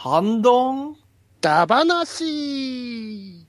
[0.00, 0.96] 半ドン。
[1.40, 3.47] ダバなし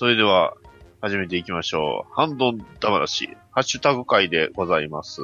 [0.00, 0.54] それでは、
[1.02, 2.14] 始めていきましょう。
[2.14, 5.20] ハンドンダ話、ハッシュタグ会でございます。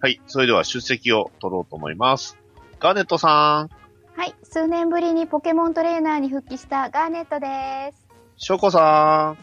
[0.00, 0.20] はい。
[0.26, 2.36] それでは出席を取ろうと思います。
[2.78, 3.70] ガーネットさん、
[4.14, 8.06] はい、数年ぶりにポケモントレーナーに復帰したガーネットです。
[8.36, 9.36] ショコさは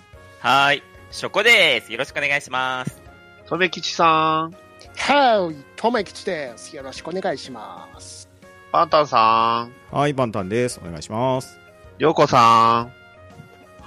[0.44, 0.84] ーい。
[1.10, 1.92] ショコです。
[1.92, 3.02] よろしくお願いします。
[3.44, 4.56] ん、とめきちさん、
[4.98, 6.76] はい、とめきちです。
[6.76, 8.30] よろしくお願いします。
[8.72, 10.80] パンタンさん、はい、バンタンです。
[10.86, 11.58] お願いします。
[11.98, 12.99] りょうこさん、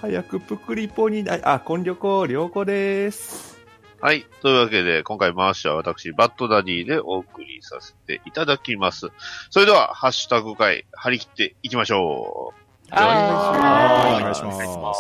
[0.03, 3.59] 早くプクリポにな、あ、コンリョコ、リョウコです。
[4.01, 4.27] はい。
[4.41, 9.11] というわけで、今回回しは私、バッドダディでお送りさせていただきます。
[9.51, 12.53] それでは、ハッシュタグ会、張り切っていきましょ
[12.91, 12.95] う。
[12.95, 14.95] はい、お願いしお願いしまま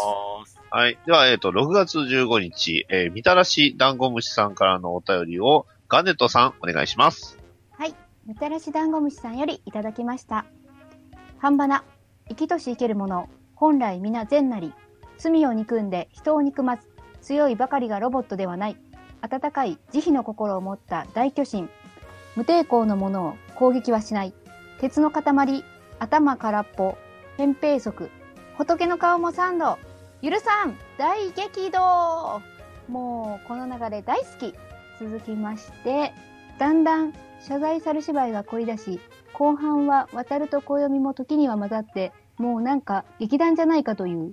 [0.46, 0.60] す。
[0.70, 0.96] はい。
[1.05, 7.42] では、えっ、と、6月15日、えーみたらし団子虫さんからのお便りを、ガネットさん、お願いします。
[8.24, 10.46] みたらし団子虫さんよりいただきました。
[11.38, 11.82] 半ばな、
[12.28, 14.72] 生きとし生けるもの、本来皆善なり、
[15.22, 16.88] 罪を憎んで人を憎まず、
[17.20, 18.76] 強いばかりがロボットではない、
[19.20, 21.68] 温かい慈悲の心を持った大巨神、
[22.34, 24.34] 無抵抗のものを攻撃はしない、
[24.80, 25.64] 鉄の塊、
[26.00, 26.98] 頭空っぽ、
[27.38, 28.10] 扁平足、
[28.58, 29.78] 仏の顔も三度、
[30.22, 32.42] 許さん大激動。
[32.88, 34.54] もうこの流れ大好き。
[34.98, 36.12] 続きまして、
[36.58, 39.00] だんだん謝罪猿芝居が凝り出し、
[39.32, 44.32] 後半は渡ると暦も時には混ざって、もうなんか劇団じゃないかという。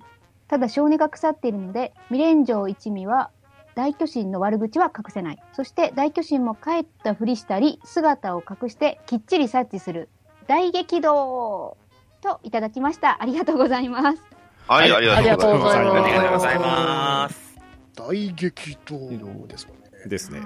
[0.50, 3.30] ただ性根が腐っているので、未練城一味は
[3.76, 5.38] 大巨神の悪口は隠せない。
[5.52, 10.08] そして大巨神も帰ったふりしたり、姿を隠してきっちり察知する。
[10.48, 11.76] 大激動
[12.20, 13.22] といただきました。
[13.22, 14.24] ありがとうございます。
[14.66, 15.98] はい、はいありがとうございます。
[16.00, 17.58] ありがとうございます。
[17.94, 19.84] 大激闘ですもんね。
[20.02, 20.08] す。
[20.08, 20.40] ですね。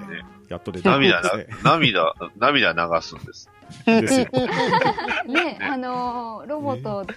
[0.49, 0.91] やっと出た。
[0.91, 1.23] 涙
[1.63, 3.49] 涙、涙流すんです。
[3.87, 4.27] ですよ。
[5.25, 7.07] ね、あのーロボット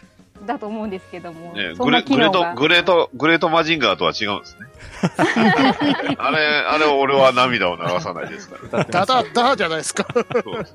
[0.47, 4.67] だと思うんですけども、ね、グレグレートグレート、グレートマジンガーとは違うんですね。
[6.19, 8.85] あれ、あれ俺は涙を流さないですから。
[8.85, 10.07] ダダダじゃないですか。
[10.13, 10.75] そうです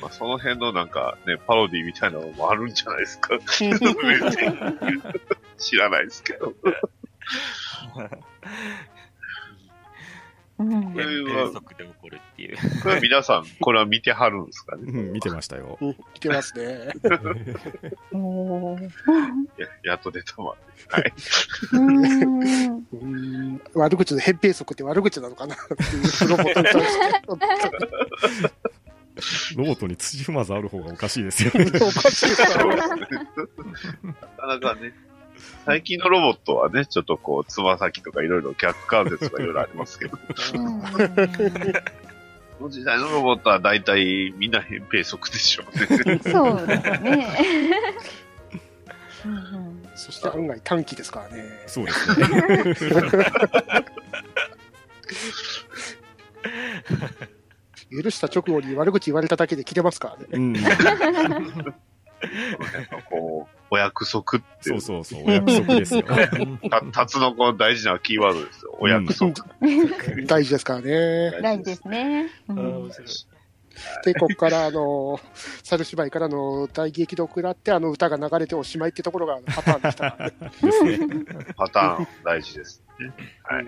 [0.00, 3.38] まあ、その辺のなんかね、パロディみたいなのもあるんじゃないですか。
[5.58, 6.54] 知らないですけど。
[10.60, 12.56] うんこれ変は速で起こるっていう。
[12.82, 14.82] これは皆さん、これは見てはるんですかね？
[14.86, 15.78] うん、見てましたよ。
[15.80, 16.92] うん来てますね。
[19.56, 20.58] ややっと出たまで。
[20.88, 21.12] はい。
[21.72, 22.96] うーんう
[23.54, 25.76] ん悪口の扁平足って悪口なのかなってい
[26.26, 26.98] うロボットに対し
[28.42, 28.50] て。
[29.56, 31.66] ロボットに土踏まずある方がおかしいですよね。
[31.74, 32.36] おかしいな
[34.14, 34.94] かなかね、
[35.64, 40.18] 最近のロボットはね、ちょっとこう、つま先とかいろいろ逆関節とかいろいろありますけど、
[40.54, 40.82] うん
[42.60, 46.20] この時代のロボットは大体みんな扁平足でしょうね。
[46.22, 47.26] そうですね。
[49.24, 51.44] うんうんそして案外短期ですからね。
[51.66, 52.26] そうですね。
[58.02, 60.26] 許した直後に悪口言われただけで切れますからね。
[60.32, 60.54] うん。
[63.08, 66.02] こう、お約束ってそうそうそう、お約束ですよ。
[66.70, 68.76] た、たつのこの大事なキーワードですよ。
[68.80, 69.32] お約束。
[70.26, 71.40] 大事ですからね。
[71.42, 72.30] 大事ですね。
[74.04, 75.20] で、ここから、あの、
[75.62, 80.16] 猿芝居からの大激怒を食らって、あの歌が流れておしまいってところがパターンでした。
[80.66, 81.24] ですね。
[81.56, 83.12] パターン大事ですね。
[83.44, 83.64] はい。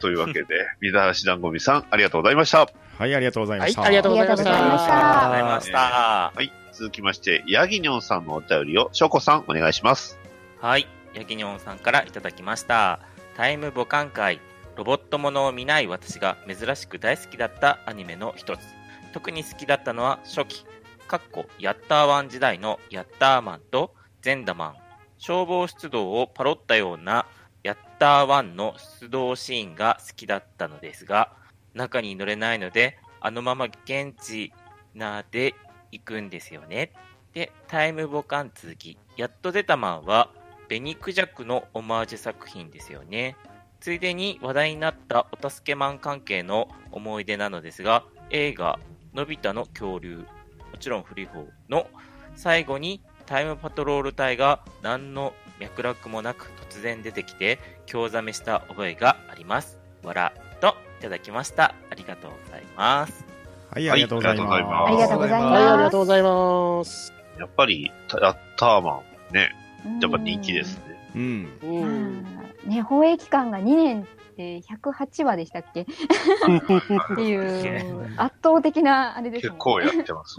[0.00, 0.46] というわけで、
[0.80, 2.68] みだらし団子みさん、ありがとうございました。
[2.98, 3.82] はい、ありがとうございました。
[3.82, 5.78] はいありがとうございましたありがとうございましたありがとうございました。
[6.34, 6.59] はい。
[6.80, 10.18] 続きまして、ヤギニョンさんのお便りを、しょこさん、お願いします。
[10.62, 10.88] はい。
[11.12, 13.00] ヤギニョンさんからいただきました。
[13.36, 14.40] タイム母艦会。
[14.76, 18.60] ロボットものを見ない私が珍しく大好きだったアニメの一つ。
[19.12, 20.64] 特に好きだったのは初期、
[21.06, 24.76] かっこヤッターワン時代のヤッターマンとゼンダマン。
[25.18, 27.26] 消防出動をパロったような
[27.62, 31.30] ヤッターワンの出動シーンが好きだったのですが、
[31.74, 34.54] 中に乗れないので、あのまま現地
[34.94, 35.54] なで
[35.92, 36.92] 行くんですよね。
[37.32, 38.98] で、タイムボカン続き。
[39.16, 40.30] やっと出たマンは、
[40.68, 43.36] ベニクジャクのオマージュ作品ですよね。
[43.80, 48.78] ついでに話題になったお助けマン関係の思い出なのですが、映画、
[49.14, 50.24] のび太の恐竜、も
[50.78, 51.88] ちろん古い方の
[52.36, 59.78] 最後にタイムパトロール隊が何の脈絡もなく突然出てきて、興ざめした覚えがあります。
[60.02, 61.74] わら、といただきました。
[61.90, 63.29] ありがとうございます。
[63.72, 64.52] はい、ありがとうございます。
[64.52, 65.82] ありがとうございはい、あります。
[65.84, 67.12] がとうございます。
[67.38, 68.18] やっぱり、タ
[68.56, 69.00] ターマ
[69.30, 69.54] ンね、
[70.02, 70.82] やっぱ人気ですね。
[71.14, 71.48] うん。
[71.62, 71.84] ううん
[72.20, 72.24] ん。
[72.66, 74.06] ね、放映期間が2年
[74.36, 75.82] で108話でしたっけ？
[75.82, 75.86] っ
[77.16, 80.36] ていう圧倒的なあれですもん結構やってます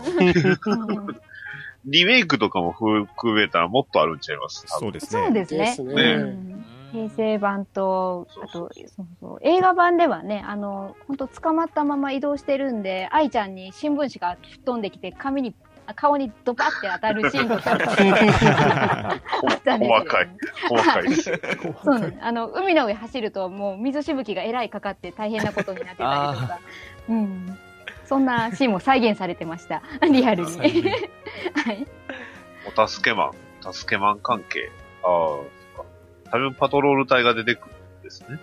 [1.86, 4.64] リメイクとかも含めたらもっとあるんちゃいます？
[4.68, 5.46] そうですそうね。
[5.46, 5.94] ですね。
[5.96, 6.51] ねうん
[6.92, 15.56] 平成版と、あと、そうそう、映画版ではね、あの、本当捕まったまま移動してるんで、愛ちゃんに新聞紙が吹っ飛んできて、髪に、
[15.88, 20.30] あ顔にドバって当たるシーンとか あったんですよ細かい。
[20.70, 21.42] 細かいです。
[21.84, 22.20] そうね。
[22.22, 26.60] あの、海の上走ると、もう水しぶきがえらいかかって大変なことになってたりとか。
[27.10, 27.58] うん。
[28.06, 29.82] そんなシーンも再現されてました。
[30.12, 30.52] リアルに。
[31.56, 31.88] はい。
[32.76, 34.70] お助けマン、助けマン関係。
[35.04, 35.61] ああ。
[36.32, 38.40] タイムパトロール隊が出てくるんですね。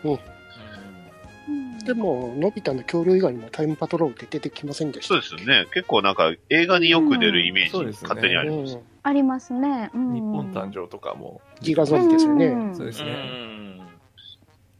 [1.84, 5.66] でも、のび太の恐竜以外にもタイムパトロールって出てきませんでしたそうですよね。
[5.72, 8.74] 結構なんか映画によく出るイメージ、うんそうですね勝手にあります。
[8.74, 8.82] うん。
[9.02, 9.90] ありますね。
[9.94, 11.40] うん、日本誕生とかも。
[11.62, 12.46] ギガゾンビですよね。
[12.46, 13.10] うんうそうですね。
[13.10, 13.88] ん。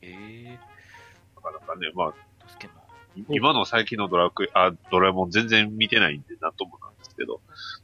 [0.03, 0.59] ええ
[1.37, 2.79] なかなかね、まあ、ー、助けも。
[3.31, 7.41] 今の最近のドラクエ、あ、ドラえもん全然見てないんで、なんともなんですけど、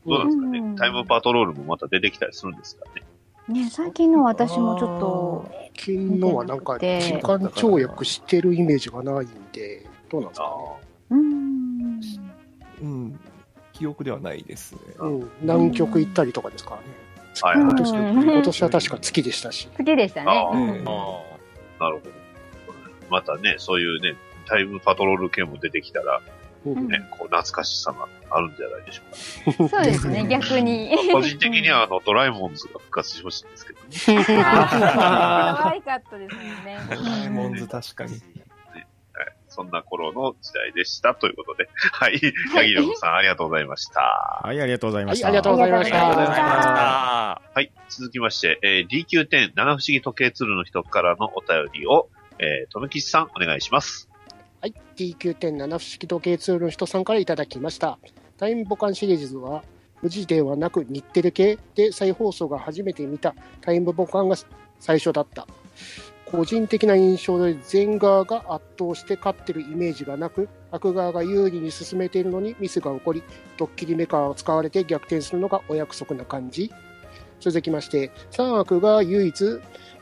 [0.06, 3.02] どうなんですかね、うんタイムパトロールもまた出てきたりするんですかね。
[3.48, 10.50] ね、最近の私もちょっと、昨日はなんか、時間跳躍してるイメージがないんで、どうなんですかね？
[11.10, 12.00] うーん。
[12.80, 13.20] うん。
[13.72, 14.80] 記憶ではないですね。
[14.98, 15.30] うん。
[15.42, 16.86] 南極行ったりとかですからね。
[17.42, 17.74] はい今
[18.42, 19.68] 年は確か月でしたし。
[19.76, 20.26] 好きでしたね。
[20.30, 22.10] あーうんええなるほど。
[23.10, 24.16] またね、そういうね、
[24.46, 26.33] タイムパトロール系も出てきたら、うん
[26.70, 30.96] ね、こう、懐かしさがあるんじゃないでしょうそうですね、逆に。
[30.96, 31.12] か。
[31.12, 34.34] 個人的には、あの、ドラえもんズが復活してほしいんですけどね。
[34.44, 36.78] 可愛かったですもんね。
[36.88, 38.20] ドラえもんズ確かに。
[39.54, 42.20] そんな頃の時代でしたということで、はい。
[42.56, 44.40] ヤギロンさん、ありがとうございました。
[44.42, 45.26] はい、ありがとうございました。
[45.28, 46.62] はいありがとうございましありがとうございまた。
[46.62, 46.70] した
[47.54, 47.72] はい。
[47.88, 52.08] 続きまして、えー DQ10 七不思議時計鶴の人からのお便りを、
[52.40, 54.08] えー、とめきちさん、お願いします。
[54.64, 54.74] はい。
[54.96, 57.98] T9.7 不思議時計ツールの人さんからいただきました。
[58.38, 59.62] タイムボカンシリーズは、
[60.00, 64.36] 富士ではなく日テレ系で再放送が初めて見たタイムボカンが
[64.80, 65.46] 最初だった。
[66.24, 73.22] 個人的な印象で前側が圧倒して勝ってるイメージがなく、悪側が有利に進めているのにミスが起こり、
[73.58, 76.72] ドッキリメカーを使われて逆転するのがお約束な感じ。
[77.38, 79.44] 続きまして、3悪が唯一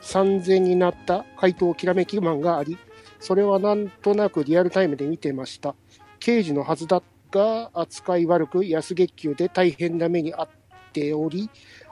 [0.01, 2.77] 3000になった怪盗きらめきマンがあり、
[3.23, 5.75] それはなんとなくリアルタイムで見てました。
[6.19, 10.49] 刑事のはずだが、扱い悪く安月給で大変な目に遭っ
[10.91, 11.49] ており、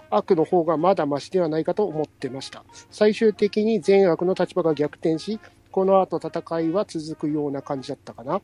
[0.09, 2.65] 悪の方がまだマシではないかと思ってました。
[2.91, 5.39] 最終的に善悪の立場が逆転し、
[5.71, 8.41] この後戦いは続くような感じだったかな。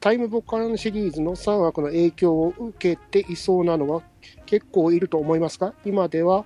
[0.00, 4.02] タイムボカンシリーズの3悪の影響を受けていそうなのは
[4.46, 6.44] 結構いると思いますが、今では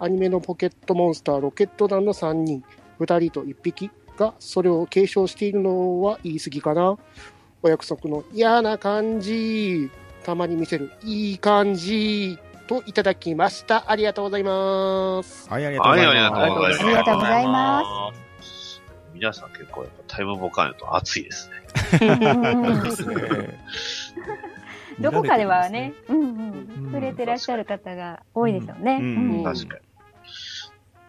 [0.00, 2.64] アニメのポケットモンスターロケット団の3人、
[2.98, 6.96] 2人と1匹がそれを継承しているのは言い過ぎかな。
[7.62, 9.90] お約束の嫌な感じ、
[10.22, 13.90] たまに見せるいい感じといただきました。
[13.90, 15.48] ありがとうございます。
[15.48, 16.18] はい、ありがとうございます。
[16.18, 17.82] はいありがとうございますありがとうございま
[18.42, 18.82] す
[19.14, 21.64] 皆さん結構やっぱタイムボカンやと熱い ですね。
[25.00, 26.34] どこかではね、うんうんうん
[26.92, 29.42] 触れてらっしゃる方が多いでしょうね。
[29.42, 29.93] 確かに。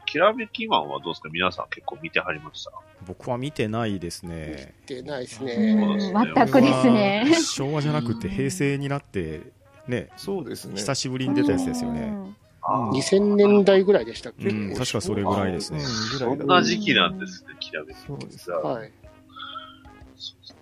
[0.06, 1.30] きらめきマンはどうですか？
[1.30, 2.72] 皆さん結構見てはりました？
[3.06, 4.74] 僕は見てないですね。
[4.88, 5.74] 出ないですうね。
[5.74, 9.42] ん全くですね昭和じゃなくて平成になって、
[9.88, 10.76] ね、そうですね。
[10.78, 12.02] 久しぶりに出たやつですよね。
[12.02, 12.36] うん
[12.68, 15.82] あー2000年代ぐらいでしたっけ、うん、確かそれぐらいですね。
[15.82, 18.50] そんな時期なんですね、きらめきそうです。
[18.50, 18.92] はい。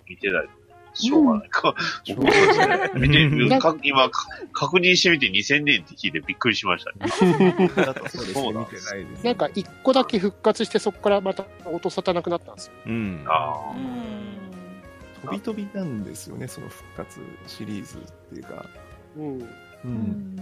[0.06, 0.48] 見てない。
[0.94, 1.74] しょうがないか。
[2.08, 7.68] うんか今、か確認してみて2000年って聞いてびっくりしましたね。
[7.76, 9.24] だとそうないです。
[9.24, 12.72] なんか一個だけ復活してそこからまた音沙汰なくなったんですよ。
[12.86, 13.24] うん。
[13.26, 13.74] ああ。
[15.22, 18.66] 飛び飛びなんですよね、その復活シリーズっていうか。
[19.16, 19.38] うん。
[19.40, 19.48] う。
[19.84, 20.36] うん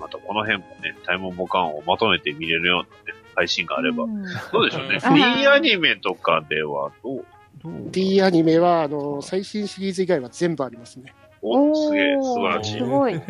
[0.00, 4.04] またこの辺もね、タイムボカンをまとめて見れるようなね、配信があれば。
[4.04, 4.98] うんどうでしょうね。
[5.04, 7.24] うん D アニメとかではどう？
[7.64, 11.14] D アニメは、あの、最新シリーズ以外は全部ありますね。
[11.42, 12.84] お、すげえ、素晴らしいす。
[12.84, 13.20] ごい。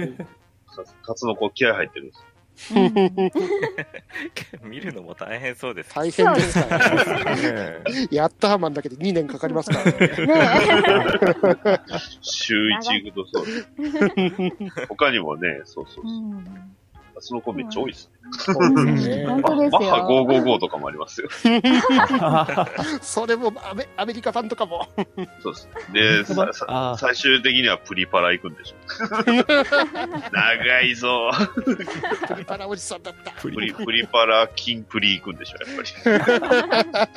[1.06, 2.24] タツノコ気合入ってるんです。
[4.62, 5.94] 見るのも大変そうです。
[5.94, 6.96] 大変ですからね。
[7.42, 7.78] ね
[8.10, 9.92] やっとハーマンだけで2年かかりますからね。
[9.92, 9.98] ね
[12.20, 13.66] 週一行くとそうです。
[14.88, 16.02] 他にもね、そうそ。
[16.02, 16.14] うそう。
[17.20, 18.20] んその子めっちゃ多いですね。
[18.32, 20.26] そうですね 本当ですマッハよ。
[20.26, 21.28] 555とかもありますよ。
[23.02, 24.88] それもアメアメリカ版とかも。
[25.42, 25.68] そうです。
[25.92, 28.76] で、ささあー最終的にはプリパラ行くんでしょ。
[30.32, 31.30] 長いぞ。
[31.64, 33.30] プリパラおじさんだった。
[33.32, 37.10] プリ、プリパラ、金プリ行くんでしょ、やっぱり。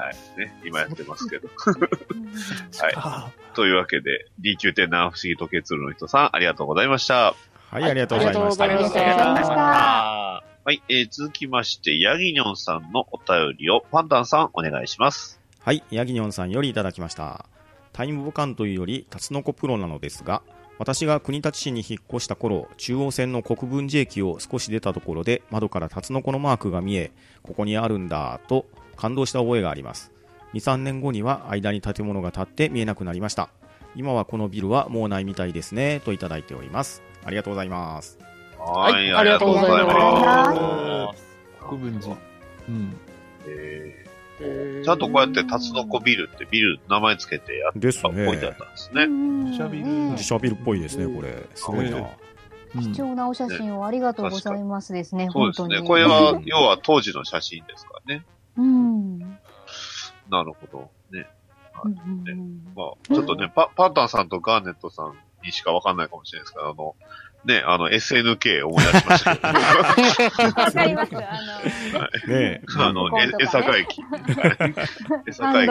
[0.00, 0.38] はい。
[0.38, 1.48] ね、今やってますけど。
[1.58, 3.54] はい。
[3.54, 7.34] というわけで、D 級点7不思議時計ツールの人さん、ありがとうございました。
[7.70, 8.64] はい、ありがとうございました。
[8.64, 15.40] ありがとうございましたはい、えー、続きまして、ヤギニョンさんのお便りをパンタンさんお願いします。
[15.60, 17.46] はい、ヤギニョンさんよりいただきました。
[17.92, 20.42] タイムボカンというより、タツノコプロなのですが、
[20.78, 27.12] 私が国立市に引っ越した頃、中央線の国分寺駅を少し出たところで、窓からタツノコのマークが見え、
[27.42, 30.10] ここにあるんだ、と感動した覚えがあります。
[30.54, 33.50] 2、3年後には間に建物が建って見えなくなりました。
[33.94, 37.02] 今はこのビルはもうないみたいですね、といただいております。
[37.24, 38.18] ありがとうございます。
[38.58, 41.06] はい、はいありがとうございありがとうございま。
[41.06, 41.24] ます
[41.68, 42.16] 国分寺。
[42.68, 42.96] うん。
[43.46, 44.10] ええー
[44.82, 48.56] ちゃんとこうやってタツノコビルってビル名前つけてやったっぽいだっね。
[48.58, 49.06] たんですね。
[49.06, 51.46] 自社ビルね自社ビルっぽいですね、これ。
[51.54, 51.98] すごいな。
[51.98, 52.06] うん
[52.72, 55.66] 貴重なお写真をありがとうございますですね、そうですね。
[55.66, 55.88] 本当に。
[55.88, 58.24] これは、要は当時の写真ですからね。
[58.56, 59.18] うん。
[59.18, 60.90] なるほど。
[61.10, 61.26] ね。
[62.76, 66.96] まあ、ちょっとね、パパンタンさんとガーネットさんにしかわかんないかもしれないですけど、あの、
[67.44, 69.48] ね、あの、SNK 思い出しましたけど、
[70.60, 71.16] わかります。
[71.16, 71.20] あ
[72.28, 74.02] の、ねあの、え江坂駅。
[74.02, 74.20] はい
[75.26, 75.70] 江坂駅。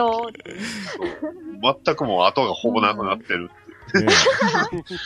[1.85, 3.51] 全くもう後がほぼなくなってる。
[3.93, 4.07] ね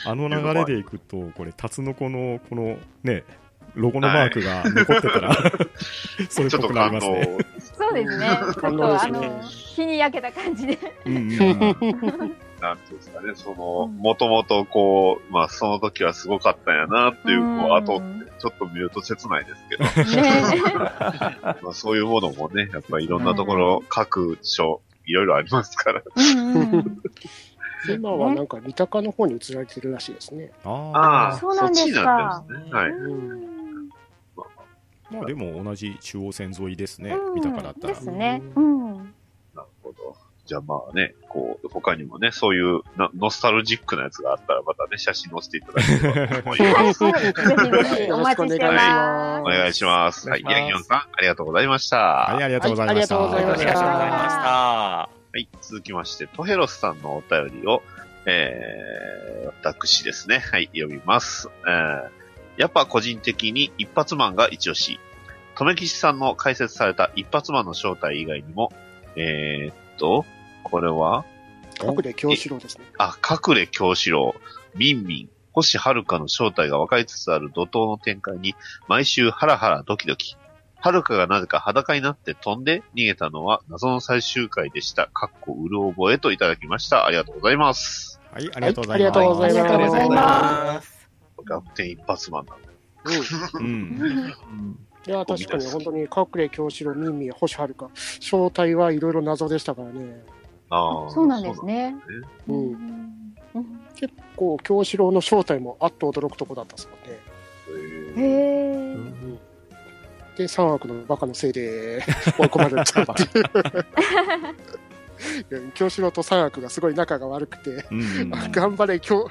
[0.06, 3.24] あの流れでいくと、これ、タツノコの、この、ね、
[3.76, 5.36] ロゴのマークが残ってたら、
[6.30, 7.12] それっちょっとぽくなり感動。
[7.12, 7.38] ますね。
[7.74, 8.28] そうですね。
[8.28, 10.78] ちょっと、あの、日に焼けた感じで。
[11.06, 19.84] うんうんうんなんていうんですかね、その、もともとこう、まあその時はすごかったんやなっていう、こう、うん後って、ちょっと見ると切ないですけど、
[20.22, 26.02] ね まあそういうものもね、やっぱりいろんなところ、各所、いろいろありますから。
[26.16, 27.02] うんうん。
[27.90, 30.54] 今はなんか三鷹の方に移られてるらしいですね。
[30.64, 32.80] あああ、そうなんですかそっちになってるんですね。
[32.80, 32.92] はい。
[32.92, 33.90] うん
[34.38, 34.42] あ、
[35.12, 38.00] まあでも同じ中央線沿いですねう、ん見たからだったらで。
[38.00, 38.42] すね。
[38.56, 38.96] うん。
[39.54, 40.16] なるほど。
[40.46, 47.04] じゃあまあね、こう、他にもね、そういうなノスタルジックなやつがあったら、またね、写真載せていただければと思います。
[47.06, 47.14] はい。
[47.14, 49.42] ぜひぜひお待ちしてます。
[49.42, 50.30] お願いします。
[50.30, 50.42] はい。
[50.42, 51.98] お願いしますヤギオンさん、ありがとうございました。
[51.98, 53.18] はい、ありがとうございました。
[53.18, 54.40] はいありがとうございましたありがとうございました。
[55.34, 57.82] はい、続きまして、トヘロスさんのお便りを、
[58.26, 60.40] えー、私ですね。
[60.40, 61.50] はい、読みます。
[61.68, 62.10] えー、
[62.58, 65.00] やっぱ個人的に一発マンが一押し。
[65.56, 68.72] とめきしさんの解説された一発マンの正体以外にも、
[69.16, 70.26] えー、っと、
[70.64, 71.26] これは、
[71.82, 72.86] 隠れ京志郎ですね。
[72.98, 74.36] あ、隠れ京志郎、
[74.76, 78.56] ミンミン、星遥の正体が分かりつつある怒涛の展開に、
[78.88, 80.36] 毎週ハラハラドキドキ。
[80.84, 85.08] 遥がなぜか裸になって飛んで逃げたのは謎の最終回でした。
[85.08, 87.06] かっこうる覚えといただきました。
[87.06, 88.20] ありがとうございます。
[88.34, 89.20] はい、ありがとうございます。
[89.20, 91.10] はいありがとうございますありがとうございます。
[91.50, 92.58] 逆転一発マンだ。
[93.06, 93.66] うん。
[93.66, 93.74] うん。
[94.02, 100.24] うんいや、確かに本当に隠れ京志郎、ミンミン、星遥か、正体はいろいろ謎でしたからね。
[100.74, 101.12] ああ。
[101.12, 101.96] そうなんですね。
[102.48, 102.54] う。
[102.54, 103.36] うんん。
[103.96, 107.20] 結構京志郎の正体もあっと驚くとこだったですもんね。
[107.66, 108.18] そうですね。
[108.18, 108.98] え。
[110.38, 112.02] で、三悪のバカのせいで
[112.40, 113.44] 追い込まれたっていう。
[115.76, 117.86] 京志郎と三悪がすごい仲が悪くて、
[118.52, 119.30] 頑張れ、京、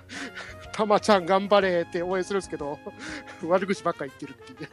[0.73, 2.79] たまちゃん頑張れって応援するんですけど、
[3.45, 4.71] 悪口ばっか言ってるっていう。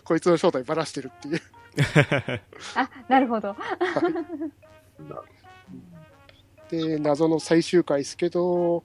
[0.04, 1.40] こいつの正体ばらしてるっていう。
[2.74, 3.56] あ、なるほど。
[6.70, 8.84] で、謎の最終回ですけど、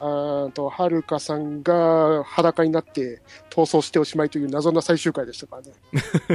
[0.00, 3.20] あーと、はるかさんが裸になって
[3.50, 5.72] 逃走しておしまいという謎な最終回でしたからね。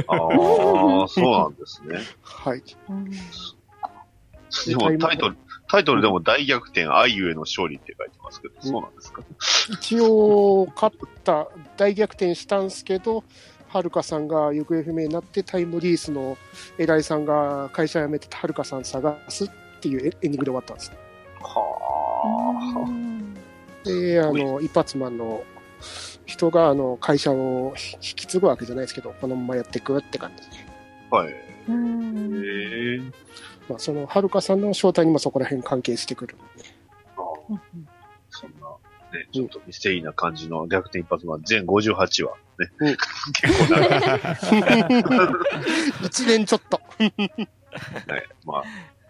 [0.06, 0.14] あ
[1.04, 1.98] あ、そうなんですね。
[2.22, 2.62] はい。
[2.90, 3.10] うん
[4.66, 5.36] でもタイトル、
[5.68, 9.22] タイトルでも大逆転、愛ゆえの勝利って書いてますけど、そうなんですか
[9.70, 13.24] 一応、勝った、大逆転したんですけど、
[13.74, 16.38] はるかさんが行方不明になって、タイムリースの
[16.78, 19.48] 偉いさんが会社辞めてはるかさん探すっ
[19.80, 20.96] ていうエンディングで終わったんですね。
[21.40, 23.14] は
[23.82, 25.42] で、あの、一発マンの
[26.24, 30.64] 人が、あの、会社を引き継ぐわけじゃないですけど、このままやっていくって感じで。
[31.10, 31.16] あ。
[31.16, 31.34] はい。
[31.66, 32.98] うんええ
[33.68, 36.36] まあ、その、はるかさんの正体にもそこら辺関係してくる。
[37.16, 37.93] ああ
[39.14, 42.34] ね、ちょっとミステリーな感じの逆転一発は全58話。
[42.58, 42.70] ね。
[42.78, 43.96] うん結構長
[44.86, 45.32] い。
[46.06, 46.80] 一年ちょっと。
[46.98, 47.12] はい。
[48.44, 48.62] ま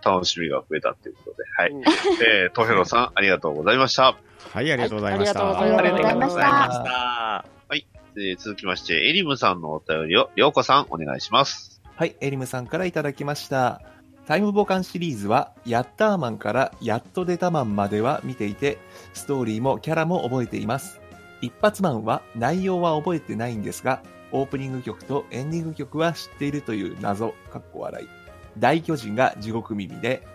[0.04, 1.44] あ、楽しみが増えたということで。
[1.56, 1.70] はい。
[1.70, 4.16] うんえー、トヘロさん、ありがとうございました。
[4.52, 5.44] はい、ありがとうございました。
[5.44, 7.44] はいありがとうございましたありがとうございましたた。
[8.16, 11.82] えー続きまして、エリムさんのお便りを、りょうこさん、お願いします。
[11.96, 13.80] はい、エリムさんからいただきました。
[14.26, 18.78] タイムボカンシリーズは、ヤッターマンからやっと出たマンまでは見ていて、
[19.12, 21.00] ストーリーもキャラも覚えています。
[21.42, 24.02] 一発マンは内容は覚えてないんですが、
[24.32, 28.08] オープニング曲とエンディング曲は知っているという謎、かっこ笑い。
[28.58, 30.26] 大巨人が地獄耳で、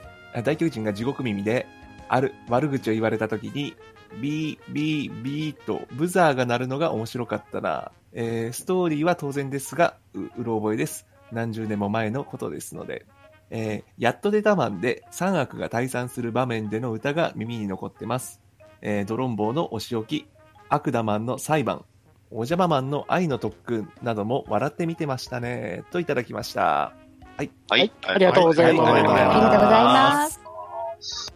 [0.44, 1.66] 大巨人が地獄耳で、
[2.10, 3.76] ある、悪口を言われた時に、
[4.22, 7.92] ビー、ビー、ビーとブザーが鳴るのが面白かったな。
[8.14, 11.08] えーストーリーは当然ですが、う、うろ覚えです。
[11.32, 13.08] 何十年も前のことですので。
[13.52, 18.42] えーやっと出たマンで三悪が退散する場面での歌が耳に残ってます。
[18.82, 20.28] えードロンボーのお仕置き、
[20.70, 21.84] アクダマンの裁判、
[22.32, 25.84] お邪魔マンの愛の特訓なども笑って見てましたね。
[25.92, 26.94] といただきました。
[27.38, 27.52] はい。
[27.70, 30.40] はいありがとうございますはありがとうございます。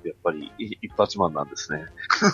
[0.04, 1.86] やっぱり、い一発マンなんですね。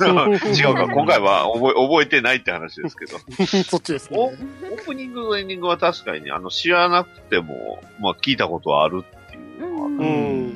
[0.57, 3.19] 違うか、今回は覚え、覚えてないって話ですけど。
[3.63, 4.37] そっちですおオね。
[4.63, 9.03] ープニングとエンディングは確かにね、あの、知らなくても、まあ、聞いたことはある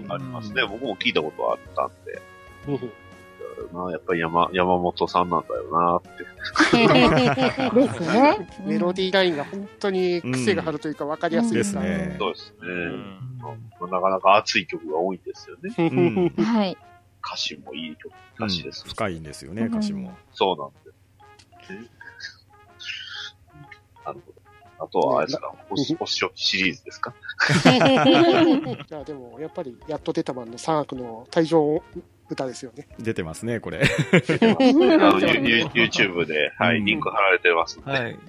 [0.10, 0.65] ありますね。
[0.67, 2.22] 僕も聞いたことはあったんで。
[2.67, 2.91] うん
[3.72, 6.10] まあ、やっぱり山、山本さんなんだよなって。
[7.75, 8.50] ですね。
[8.65, 12.57] メロディーラインが本当に癖があるというか分かりやすいですねそうですね。
[12.62, 13.50] うんま
[13.81, 16.31] あなかなか熱い曲が多いんですよね。
[17.25, 18.86] 歌詞もいい曲、歌詞です。
[18.88, 20.17] 深いんですよね、歌詞も。
[20.31, 22.02] そうなんです。
[24.80, 27.13] あとは、あれですか、お仕置きシリーズですか？
[27.74, 27.77] い
[28.94, 31.82] やでもやっぱりやっと出た版の三悪の退場
[32.30, 32.88] 歌ですよね。
[33.00, 33.80] 出てますね、これ。
[33.80, 37.92] あの、 ユユ YouTube で、はい、うんリンク貼られてますんで。
[37.92, 38.18] はい。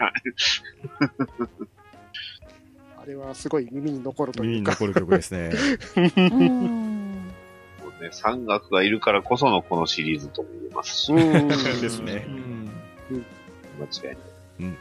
[3.01, 4.73] あれはすごい耳に残るというか。
[4.77, 5.51] 耳に残る曲ですね。
[8.01, 11.55] ね、山岳がいるからこそのこのシリーズとも言えますし、うんで
[11.89, 12.33] すねう。
[12.33, 12.71] ん
[13.81, 14.17] 間違いない。
[14.61, 14.77] うん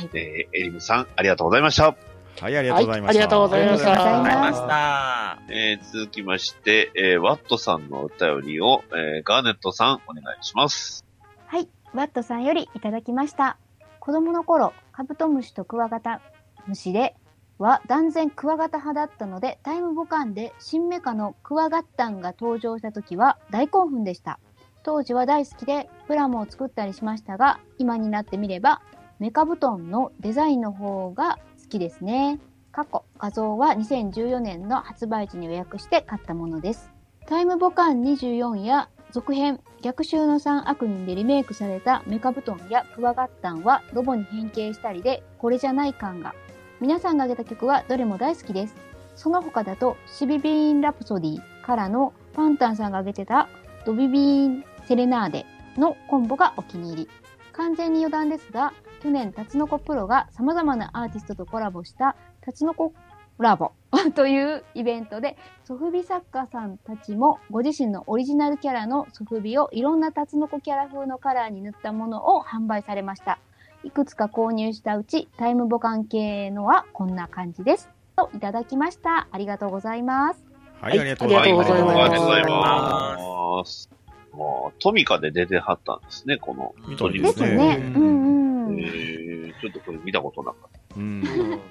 [0.00, 1.96] はいえーエリムさん、ありがとうございました。
[2.40, 3.18] はい、ありがとうございました。
[3.18, 5.38] はいありがとうございましたありがとうございまありがとうございました。
[5.50, 11.04] えー続きまして、えーワットさんのお便りを、えーガーネットさん、お願いします。
[11.46, 13.58] はい、ワットさんよりいただきました。
[14.00, 16.20] 子供の頃、カブトムシとクワガタ
[16.66, 17.14] ムシで
[17.58, 24.38] は断然クワガタ派だったので、タイムボカンで新メカのクワガッタンが登場した時は大興奮でした。
[24.84, 28.80] 当時は大好きでプラモを作ったりしましたが、今になってみれば
[29.18, 32.38] メカ布団のデザインの方が好きですね。
[32.70, 36.92] 過去、画像は2014年の発売時に予約して買ったものです。
[37.26, 46.34] タイムボカン24や続編逆襲の3悪人でリメイクされたメカ布団やクワガッタンはロボに変形したりでこれじゃない感が
[46.80, 48.74] 皆さんが挙げた曲はどれも大好きです
[49.16, 53.48] その他だとシビビーン・ラプソディからのパンタンさんが挙げてた
[53.84, 57.08] ドビビーン・セレナーデのコンボがお気に入り
[57.52, 62.92] 完全に余談ですが去年タツノコプロが様々なアーティストとコラボしたタツノコ
[63.38, 63.72] ラボ
[64.14, 73.38] というイベントでソフビ作家さんたちもご自身のオリジナルキャラのソフビをいろんなタツノコキャラ風のカラーに塗ったものを販売されました。
[73.84, 77.88] いくつか購入したうちタイムボカン系のはこんな感じです。
[78.16, 79.28] といただきました。
[79.30, 80.44] ありがとうございます。
[80.80, 81.72] はい、ありがとうございます。
[81.72, 83.90] ありがとうございますありがとうございます。
[84.32, 86.74] もう、トミカで出てはったんですね、この。
[87.10, 87.92] でですね。
[87.94, 88.47] うんうん。
[88.80, 91.22] えー、ちょっとこれ見たことなかっうん。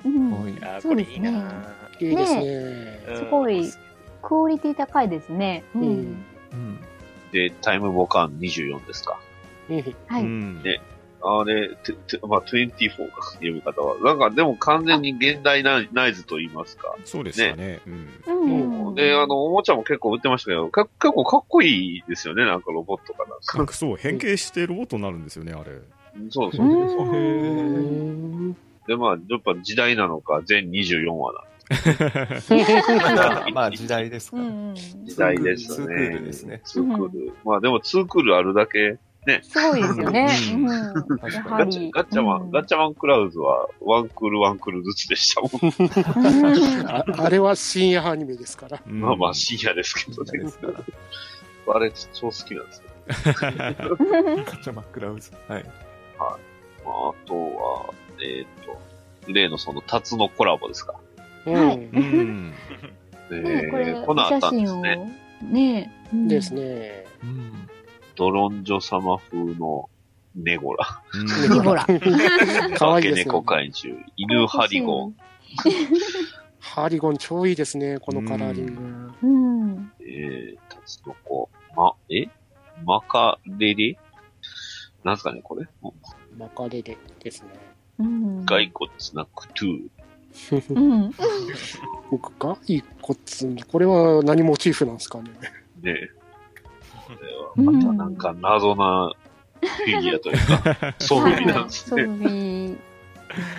[0.06, 0.32] うん
[0.82, 1.76] これいいな。
[2.00, 3.02] いいですね。
[3.08, 3.72] うんすごい
[4.22, 5.64] クオリティ高いですね。
[5.76, 6.24] うん。
[7.32, 9.20] で、タイムボカン24ですか。
[9.70, 10.24] うんはい。
[10.24, 10.82] うんね
[11.20, 11.70] あれ、
[12.28, 13.98] まあ、24か、読み方は。
[14.00, 16.96] なんか、でも完全に現代ナイナイズと言いますか。
[17.06, 17.82] そうですよね。
[18.28, 18.96] うん。
[18.96, 23.66] で、あの、おもちゃも結構売ってましたけど、か結構かっこいいですよね、なんかロボットかなん。
[23.66, 25.72] かそう、変形してロボットになるんですよね、あれ。
[26.30, 28.56] そうそうそう
[28.88, 31.44] で、まあ、やっぱ時代なのか、全24話な
[33.54, 34.38] まあ時代ですか。
[35.04, 35.84] 時代ですね。
[35.84, 36.62] ツークールですね。
[36.64, 37.34] ツークール。
[37.44, 38.98] まあでもツークールあるだけ、
[39.44, 40.28] すごいですよね。
[40.28, 45.52] ガッチャマン、うんガッチャマンクラウズはワンクールワンクールずつでしたもん。
[45.52, 48.82] うんああれは深夜アニメですから。
[48.88, 50.40] うんまあまあ深夜ですけどね。
[50.40, 50.74] ですから。
[51.76, 52.84] あれ超好きなんですよ。
[54.46, 55.32] ガチャマックラウズ。
[55.50, 55.66] はい。
[56.18, 58.80] まあ、あとは、えっ、と、
[59.32, 60.94] 例のそのタツのコラボですか。
[60.94, 62.54] はいうんうん。
[63.32, 65.24] えねここのあったんで真をすね。
[65.44, 65.92] ね。
[66.14, 66.54] うんです。
[66.54, 67.06] ね。
[67.24, 67.70] うん。
[68.16, 69.90] ドロンジョ様風の
[70.36, 71.02] ネゴラ。
[71.14, 71.86] うんニゴラ。
[72.78, 74.04] かわいいね猫怪獣。
[74.16, 75.16] 犬ハリゴン。
[76.60, 78.66] ハリゴン超いいですね、このカラーリン
[79.22, 79.28] グ。
[79.28, 79.92] うん。
[80.02, 81.50] えー、タツノコ。
[81.76, 82.28] ま、え？
[82.84, 83.98] マカレレ？
[85.08, 85.66] なんすかね、これ？
[86.38, 87.48] マカレレですね。
[88.00, 88.46] うん。
[88.46, 90.74] 骸骨なクトゥー。
[90.76, 91.12] うん。
[92.12, 95.32] 僕がいいこっつに、これは何モチーフなんですかね？
[95.82, 95.96] ね
[97.08, 97.14] こ
[97.64, 99.12] れはまたなんか謎な
[99.62, 102.04] フィギュアというか、 装備なんです装ね。
[102.06, 102.68] 備。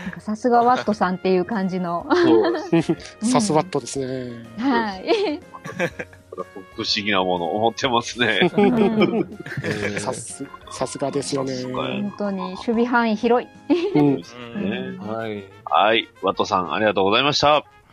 [0.04, 2.06] なんかさすがワットさんっていう感じの。
[2.14, 2.94] そう です。
[3.22, 4.44] サスワットですね。
[4.58, 5.40] はい。
[6.74, 8.50] 不思議なものを持ってますね。
[8.56, 9.38] うん
[10.00, 11.62] さす、さすがですよね。
[11.64, 13.48] 本当に守備範囲広い。
[14.98, 15.44] はい。
[15.64, 16.08] はい。
[16.22, 17.48] ワトさん、ありがとうございました。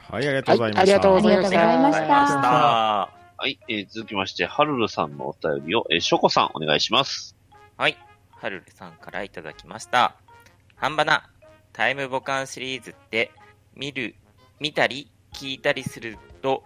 [0.09, 0.79] はい、ありがとうございました。
[0.79, 3.09] はいありがとうございましたた。
[3.37, 3.59] はい。
[3.67, 7.35] えー続きまして、ハルルさんのお便りを、えー、ショコさん、お願いします。
[7.77, 7.97] はい。
[8.31, 10.15] はるるさんからいただきました。
[10.75, 11.29] 半ばな、
[11.73, 13.31] タイムボカンシリーズって、
[13.75, 14.15] 見る、
[14.59, 16.63] 見たり、聞いたりすると、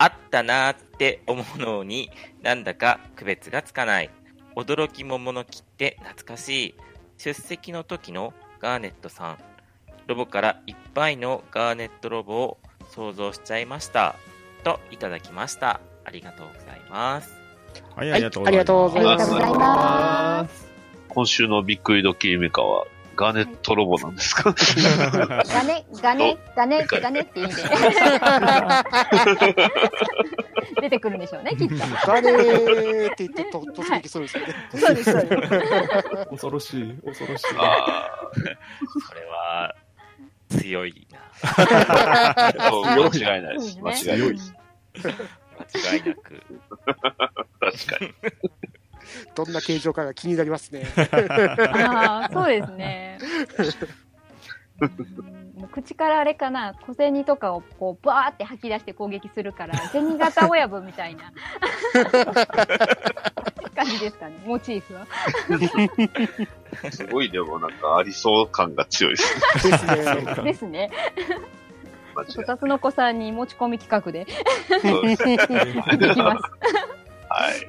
[0.00, 2.10] あったなーって思うのに
[2.42, 4.10] なんだか区別がつかない。
[4.56, 6.74] 驚き桃の木って懐かしい。
[7.18, 9.38] 出席の時のガーネットさん。
[10.06, 12.58] ロボからいっぱいのガーネットロボを
[12.88, 14.16] 想像しちゃいました。
[14.64, 15.80] といただきました。
[16.06, 17.30] ありがとうございます。
[17.94, 20.48] はい、はいありがとうありがとうございありがとうございま
[21.08, 22.86] 今週のびっくりドッキリメカは、
[23.20, 24.54] ガーネットロボなんですか？
[24.54, 24.54] ガ
[25.62, 27.62] ネ、ガネ、ガネ、ガネって意味で。
[30.80, 31.74] 出てくるんでしょうね、きっと。
[32.06, 34.54] ガレーって言ってと突撃するんですよね。
[34.74, 35.40] そうです、そうです。
[36.30, 37.46] 恐ろしい、恐ろしい。
[37.58, 38.08] あ
[39.06, 39.74] それは、
[40.48, 41.18] 強いな。
[41.42, 42.96] あ、そう間
[43.36, 43.78] 違いないです。
[43.82, 44.18] 間違いない。
[44.18, 44.32] 間違
[45.98, 46.42] いなく。
[47.60, 48.14] 確かに。
[49.34, 50.86] どんな形状かが気になりますね。
[51.72, 53.18] ああ、そうですね。
[55.72, 61.32] 口からあれかな、小銭とかをこうバーって吐き出して攻撃するから、銭形親分みたいな
[63.74, 65.06] 感じですかね、モチーフは。
[66.90, 69.86] すごいでもなんかありそう感が強いです。
[69.86, 70.42] ね。
[70.44, 70.90] ですね。
[72.14, 74.24] こたつの子さんに持ち込み企画で。
[74.24, 76.42] できます。
[77.28, 77.68] はい。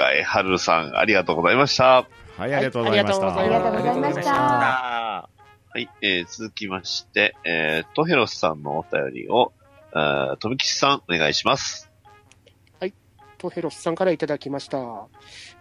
[0.00, 2.08] 今回、はるさん、ありがとうございました。
[2.38, 3.26] はい、ありがとうございました。
[3.26, 5.28] はいありがとうございましたは
[5.74, 9.52] い、えー、続きまして、えー、トヘロスさんのお便りを、
[9.92, 11.90] えー、富吉さん、お願いします。
[13.36, 14.78] トヘロスさんからいただきました。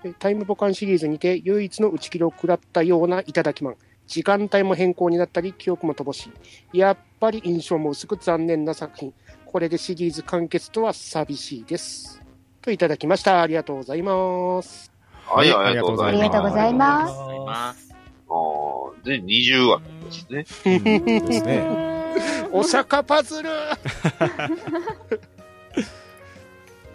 [0.06, 3.76] えタイムボカンシリーズにて唯一の打ち切りを食らったようないただきマン。
[4.08, 6.30] 時間帯も変更になったり、記憶も乏し
[6.74, 6.78] い。
[6.78, 9.14] やっぱり印象も薄く残念な作品。
[9.46, 12.19] これでシリーズ完結とは寂しいです。
[12.62, 13.42] といただきました。
[13.42, 14.92] ありがとうございます。
[15.26, 16.22] はい、はいありがとうございます。
[16.22, 17.14] ありがとうございます
[17.48, 17.76] あ。
[18.30, 19.82] あーで、20話
[20.34, 20.78] ですね。
[20.78, 21.90] うんですね。
[22.52, 23.50] お釈迦パズル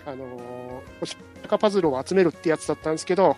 [0.07, 3.37] あのー、お釈迦パズルを集めるってやつだったんですけど、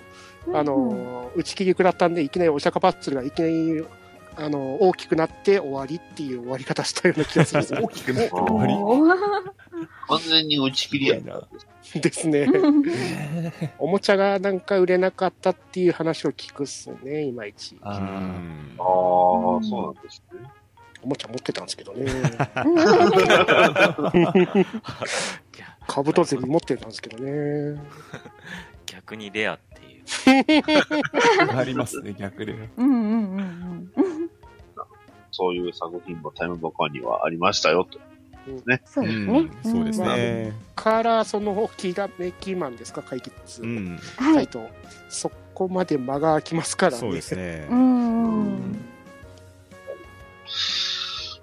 [0.52, 3.84] あのー、打ち切り食らったんで、いきなりお釈迦パズルがいきなり、
[4.36, 8.74] あのー、大きくなって終わりっていう終わり方したような気がするんですよ大きくなって終わり。
[10.08, 11.40] 完全に打ち切りやったん
[12.00, 12.28] です。
[12.28, 12.46] ね。
[13.78, 17.76] おもちゃがなんか売れなかったっていう話を聞くっすね、いまいち。
[17.76, 20.40] うあんああ、そうなんですね。
[21.02, 22.06] おもちゃ持ってたんですけどね。
[25.52, 27.80] 逆カブトゼミ持ってたんですけどね。
[28.86, 30.04] 逆にレアっていう。
[31.52, 32.52] あ、 ありますね、逆で。
[32.52, 34.25] うんうんうんうん。
[35.36, 37.98] そういう作品もタイムボカンにはありましたよと。
[37.98, 39.50] うそうですねん。
[39.62, 40.52] そうですね。
[40.74, 43.62] から、その、キラメキマンですか、解決。
[43.62, 43.98] うん。
[44.16, 44.34] はい。
[44.34, 44.66] サイト。
[45.10, 46.98] そこまで間が空きますからね。
[46.98, 47.74] そうですねう。
[47.74, 48.78] ん。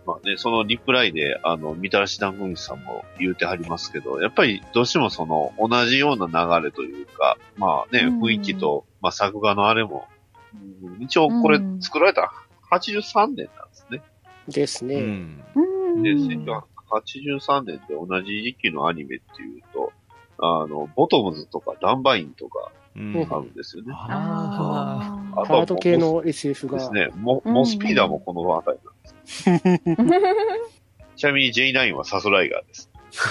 [0.06, 10.08] まあね、そのリプライで、あの、みたらし団子さんも言うてはりますけど、やっぱりどうしてもその、同じような流れというか、まあね、うん雰囲気と、まあ作画のあれも、
[10.54, 10.58] う
[11.00, 12.32] ん一応これうん作られた
[12.76, 14.02] 83年なんですね。
[14.48, 14.96] ですね。
[14.96, 19.92] で、1983年で同じ時期のアニメっていうと、
[20.40, 23.94] あの、ボトムズとかダンバインとかうんあるんですよね。
[23.94, 26.78] あああハード系の SF が。
[26.78, 27.10] ですね。
[27.16, 30.34] モうんモスピーダーもこの辺りなんです。
[31.16, 32.90] ちなみに J9 はサスライガーです。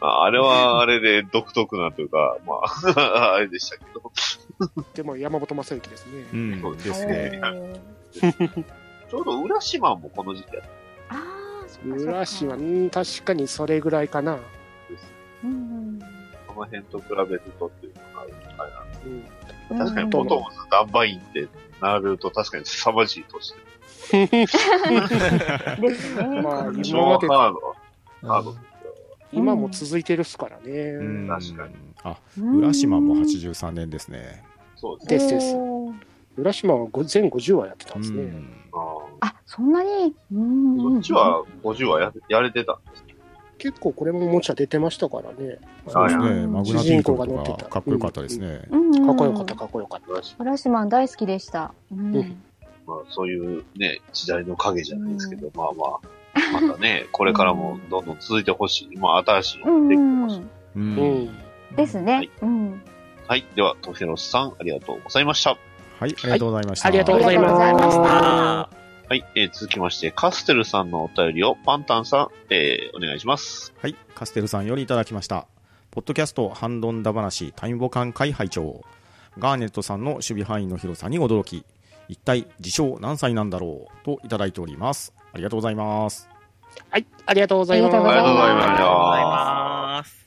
[0.00, 2.54] まああれはあれで独特なというか、ま
[3.00, 4.12] あ、 あれでしたけど、
[4.94, 6.56] でも山本正幸ですうね。
[6.56, 6.76] ん。
[6.76, 7.40] ですね。
[9.10, 10.64] ちょうど浦島もこの時期やっ
[11.10, 11.14] あ
[11.64, 14.38] あ、そっか浦島、うん確かにそれぐらいかな。
[15.44, 16.06] うんた
[16.54, 19.24] その辺と比べるとっていうのがあれなんで
[19.70, 21.48] うん確かに、うんボトムズ、ダンバインって
[21.80, 23.64] なると確かに凄まじい年で。
[24.38, 26.42] ですね。
[26.42, 27.26] まあ、今超まで、
[28.24, 28.54] ハー。
[29.32, 30.72] 今も続いてるっすからね。
[30.72, 31.74] うん確かに。
[32.02, 34.44] あ、うん浦島も83年ですね。
[34.76, 35.32] そうですね。
[35.34, 35.56] です
[36.36, 38.22] 浦島はご全50話やってたんうですね。
[38.22, 38.60] ん。
[39.20, 40.14] ああ、そんなに？
[40.32, 43.04] うんーこっちは50はややれてたんです
[43.56, 45.58] 結構これもおもちゃ出てましたからね。
[45.88, 46.46] そうですあね。
[46.46, 48.62] マグナティークとかかっこよかったですね。
[48.70, 50.42] うんうんかっこよかった、かっこよかった。
[50.42, 51.72] 浦島大好きでした。
[51.92, 52.42] うんうん
[52.86, 56.08] まあ、そういうね、時代の影じゃないですけど、まあまあ、
[56.52, 58.96] またね、これからもどんどん続いてほしい。
[58.96, 60.40] まあ、新しいのできてうんほしい。
[60.40, 60.44] う。
[60.76, 60.94] うん
[61.26, 61.38] ん。
[61.76, 62.14] ですね。
[62.14, 62.82] はいうん。
[63.26, 63.46] はい。
[63.54, 65.50] では、トフェロスさん、ありがとうございました。
[65.50, 66.88] はい、ありがとうございました。
[66.88, 68.68] ありがとうございありがとうございましまあ
[69.08, 69.24] はい。
[69.36, 73.72] えー続きまして、カステルさんのお便りをパンタンさん、えーお願いします。
[73.80, 75.46] はい、カステルさんよりいただきました。
[75.90, 78.82] ポッドキャスト、ハンドンダ話、タイムボカン会拝聴
[79.38, 81.64] ガーネットさんの守備範囲の広さに驚き、
[82.08, 85.12] 一体、自称何歳なんだろうといただいております。
[85.32, 86.33] ありがとうございます。
[86.90, 87.96] はい、ありがとうございます。
[87.96, 90.24] ありがとうございますありがとうござい。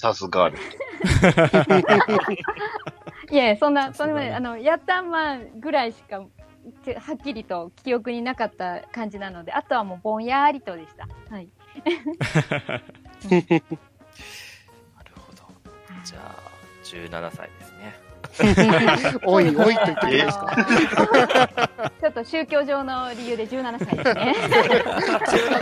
[0.00, 0.78] さすがーです。
[3.34, 6.24] いやそんな、それまで、あの、ヤッターマンぐらいしか、
[6.82, 11.06] ちはっきりと記憶になかった感じなので、あとはもうぼんやりとでした。
[11.28, 11.50] はい。
[12.64, 12.82] なる
[15.16, 15.42] ほど。
[16.02, 16.34] じゃあ、
[16.82, 17.69] 17歳ですね。
[19.24, 20.56] おいおいと言ってくれますか？
[22.00, 24.34] ちょっと宗教上の理由で17歳ですね。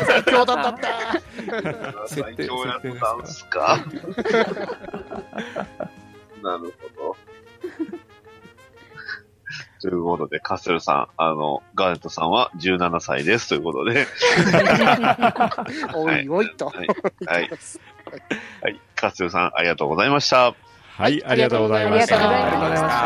[0.07, 1.12] 最強だった。
[2.09, 3.79] 設定最強やったんすか？
[6.43, 7.17] なるほど。
[9.81, 14.07] ということで、カステルさん、あの、ガーネットさんは17歳ですということで、
[15.95, 16.67] おいおいと。
[16.67, 16.87] はい
[17.27, 17.51] はい。
[18.62, 18.81] はい。
[18.97, 20.55] カステルさん、ありがとうございました。
[20.99, 22.99] はい、ありがとうございましありがとうございましたありがとうございました。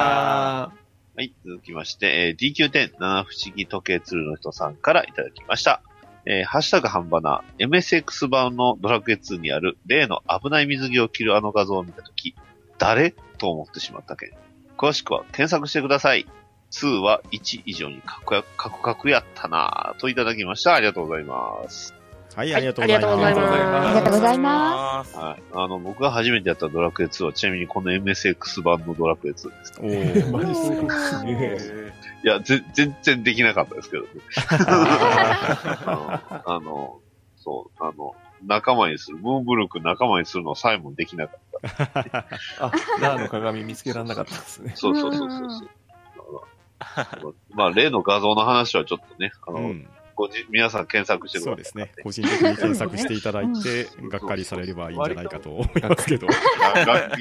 [1.14, 1.34] はい。
[1.44, 5.82] 続きまして、えー DQ10 七不思議時計鶴の人さんからいただきました。
[6.24, 12.34] えーハッシュタグ半ばな MSX 版のドラクエ2にある例の危ない水着を着るあの画像を見たとき、
[12.78, 13.10] 誰？
[13.36, 14.30] と思ってしまったけん。
[14.78, 16.26] 詳しくは検索してください。
[16.70, 20.74] 2は1以上にカクカクカクやったなぁといただきました。
[20.74, 22.01] ありがとうございます。
[22.36, 23.26] はい、ありがとうございます。
[23.26, 25.42] ありがとうございますありがとうございまはい。
[25.52, 29.74] あの、僕が初めてやったドラクエ2はちなみにこの MSX 版のドラクエ2です。
[29.78, 31.92] おーマジっすかすげえ。
[32.24, 34.08] いや、ぜ、全然できなかったですけどね。
[34.48, 37.00] あの、 あの
[37.36, 38.14] そう、あの、
[38.46, 42.18] 仲間にする、ムーンブルク仲間にするのさえもできなかった。
[42.66, 44.72] あ、ラーの鏡見つけられなかったですね。
[44.74, 47.34] そうそうそうそうそう。
[47.54, 51.54] まあ、例の画像の話はちょっとね、あの、うん、ごじ皆さん検索してください。
[51.54, 51.92] そうですね。
[52.02, 56.26] 個人的に検索していただいて、がっかりされればいいんじゃないかと思いますけど。
[56.26, 56.30] い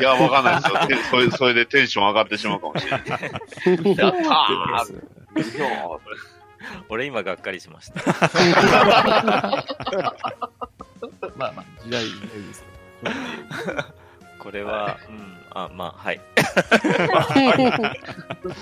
[0.01, 1.32] やわかんないですよてそれ。
[1.41, 3.01] それでテンション上がってしまうかもしれない。
[3.01, 4.95] やったー
[5.38, 6.01] いいよ
[6.89, 8.01] 俺今がっかりしました。
[11.36, 12.65] まあまあ、時代、時代です。
[14.38, 16.21] これは、うん、あ、まあ、はい。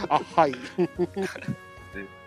[0.09, 0.55] あ、はい。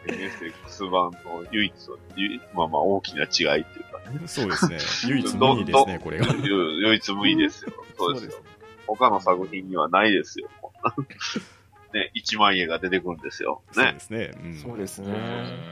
[0.06, 4.26] MSX 版の唯一の、唯まあまあ大きな違いっていうかね。
[4.26, 4.78] そうですね。
[5.08, 6.26] 唯一無二ですね、これが。
[6.42, 7.72] 唯唯一無二ですよ。
[7.96, 8.42] そうですよ。
[8.86, 10.48] 他の作品にはないですよ。
[11.94, 13.62] ね、一万円が出てくるんですよ。
[13.76, 14.00] ねそうで。
[14.00, 14.30] すね。
[14.42, 15.14] うんそうですうね。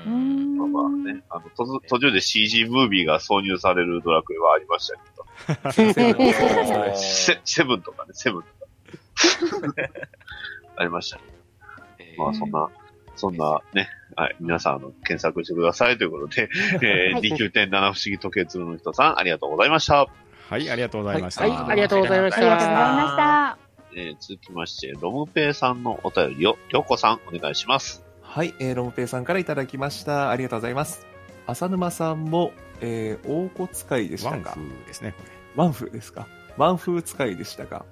[0.06, 1.04] うんまあまあん。
[1.04, 5.94] ね、あの、途中途中で CG ムービーが挿入されるドラクエはありましたけど、
[6.94, 8.60] セ セブンとかね、セブンとか。
[10.76, 11.22] ありましたね。
[11.98, 12.68] えーまあそんな、
[13.20, 16.48] そんなね、はい、皆さんあの検索してくださいということで、
[16.82, 20.06] えーはい D9.7 不思議時計鶴の人さん、ありがとうございました。
[20.48, 21.42] はい、ありがとうございました。
[21.42, 22.94] はい、ありがとうございましありがとうございた。
[22.94, 23.58] ました。
[23.94, 28.04] えー続きまして、ロムペイさんのお便りを、りょうこさん、お願いします。
[28.22, 30.30] はい、えー、ロムペイさんからいただきました。
[30.30, 31.06] ありがとうございます。
[31.46, 35.24] 浅沼さんも、えー、大骨使いでしワンたかフですね、こ
[35.56, 36.26] ワンフですか？
[36.56, 37.84] ワンフ使いでしたか？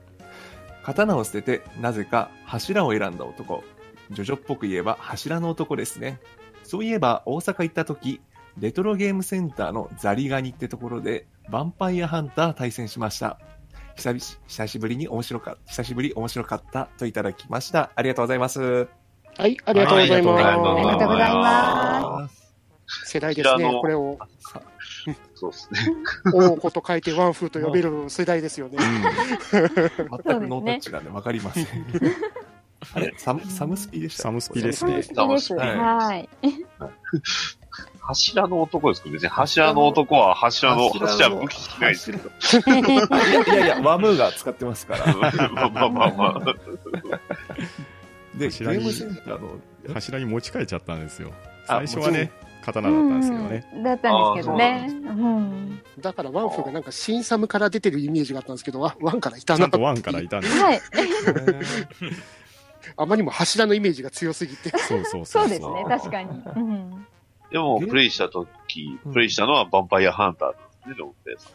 [0.85, 3.65] 刀を捨てて、なぜか柱を選んだ男。
[4.11, 6.21] ジョジョっぽく言えば柱の男ですね。
[6.63, 8.21] そういえば大阪行った時、
[8.59, 13.39] レトロゲームセンターのザリガニってところで、ヴァンパイアハンター対戦しました。
[13.97, 17.91] 久々久しぶりに面白かった、久しぶり面白かったといただきました。
[17.95, 18.89] ありがとうございます。
[19.37, 22.49] はい、ありがとうございはいありまがとうございます
[22.87, 23.13] す。
[23.13, 24.63] 世代ですねこれを、さ
[25.35, 25.81] そうですね。
[26.35, 28.79] 大子と書いてワンフーと呼べる世代ですよね。
[29.53, 29.67] 全く
[30.07, 31.67] ノータッチがね、わかりません。
[32.95, 34.25] あれサムサムスピでした？
[34.25, 35.55] サムスピですねそうです。
[35.55, 36.29] はい。
[38.01, 42.31] 柱の男ですけど、別に柱の男は柱の、柱の柱武器しないですけど。
[43.53, 45.15] いやいやワムーが使ってますから。
[45.15, 45.29] ま
[45.65, 46.55] あまあまあまあ。
[48.39, 49.59] で、ゲ柱にームセンターの、
[49.93, 51.33] 柱に持ち替えちゃったんですよ。
[51.67, 52.31] あ最初はね、
[52.65, 53.71] 刀だったんですけどね。
[53.75, 54.87] うんだったんですけどね。
[54.89, 55.83] うん。
[56.01, 60.59] だからワンフがなんか新サムから出てるイメージがあったんですけど、ワワンからいたなんちゃとワンからいたんです。
[60.63, 60.81] はい。
[62.97, 64.71] あまりにも柱のイメージが強すぎて。
[64.71, 66.29] そうそうそそううですね、確かに。
[66.57, 67.07] うん。
[67.51, 67.87] でも、え？
[67.87, 71.51] プレイした時うん、プレイしたのはヴァンパイアハンターなんですね、ロンペイさ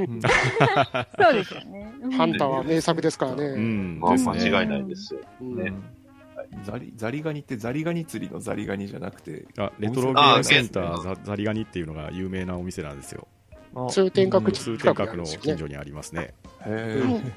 [0.00, 0.04] ん。
[0.04, 1.94] う んそうですよね。
[2.02, 3.54] うんハンターは名作ですからうね。
[3.56, 4.00] ん。
[4.00, 4.50] まあ、ですね。
[4.50, 5.20] 間違いないですよ。
[5.40, 5.72] うんね
[6.62, 13.26] ザリザリガニってザリガニ釣りのザリガニじゃなくて、あレトロゲームセンターザザリガニっていうのが有名なお店なんですよ。
[13.74, 15.24] あ通天閣通天閣の。
[15.24, 16.32] 近所にありますね。
[16.64, 17.32] へはいー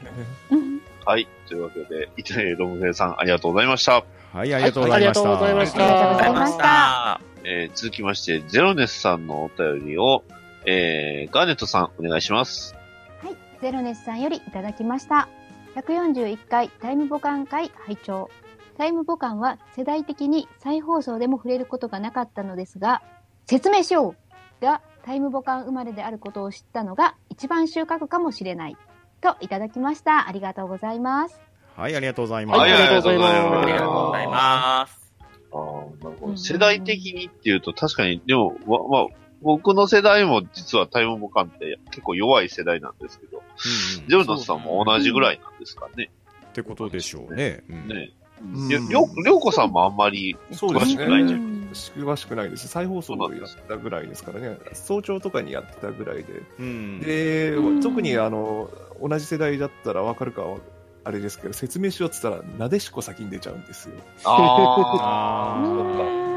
[0.51, 1.27] うんはい。
[1.47, 4.03] というわけで、いてロムフェイさん、ありがとうございました。
[4.33, 5.29] はい、ありがとうございました。
[5.29, 7.21] はいありがとうございましありがとうございました。
[7.43, 10.23] えー続きまして、ゼロネスさんのお便りを、
[10.65, 12.75] えー、ガーネットさん、お願いします。
[13.23, 15.27] はい、ゼロネスさんよりいただきました。
[15.75, 18.29] 141回タイムボカン会拝聴
[18.77, 23.01] タイムボカンは世代的に再放送でも触れることがなかったのですが、
[23.45, 24.15] 説明しよ
[24.61, 28.77] うがタイムボカン生まれであることを知ったのが一番収穫かもしれない。
[29.21, 30.27] といただきました。
[30.27, 31.39] ありがとうございます。
[31.77, 32.59] はい、ありがとうございます。
[32.59, 35.13] はいありがとうございますありがとうございます。
[35.53, 36.31] ああ、なるほど。
[36.31, 46.11] うん世代的にっていうと、確かに、でも、わまあ、僕の世代も実はタイムボカンって結構弱い世代なんですけど、うんうんゼロネスさんも同じぐらいなんですかね。
[46.47, 47.63] ってことでしょうね。
[47.69, 48.11] うんね。
[48.41, 51.41] うんりょうこさんもあんまり詳しくないんじゃん。
[51.41, 52.67] うん詳しくないです。
[52.67, 54.57] 再放送をやったぐらいですからね。
[54.73, 56.41] 早朝とかにやってたぐらいで。
[56.59, 56.99] うん。
[56.99, 58.69] でうん、特にあの、
[59.01, 60.57] 同じ世代だったらわかるかは、
[61.03, 63.95] あれですけど、説明しようって言ったら、なでしこ先に出ちゃうんですよ。
[64.23, 66.31] ああ、